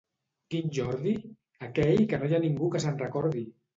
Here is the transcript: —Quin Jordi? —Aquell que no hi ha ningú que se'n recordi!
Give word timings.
—Quin 0.53 0.71
Jordi? 0.77 1.13
—Aquell 1.67 2.03
que 2.15 2.21
no 2.25 2.31
hi 2.33 2.37
ha 2.39 2.43
ningú 2.47 2.71
que 2.77 2.83
se'n 2.87 2.99
recordi! 3.07 3.45